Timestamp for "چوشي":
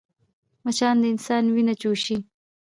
1.81-2.17